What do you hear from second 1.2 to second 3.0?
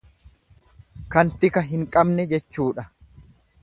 tika hin qabne jechuudha.